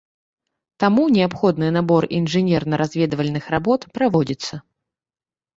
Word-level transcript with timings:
Таму 0.83 1.03
неабходны 1.17 1.67
набор 1.77 2.03
інжынерна-разведвальных 2.19 3.43
работ 3.57 3.81
праводзіцца. 3.99 4.53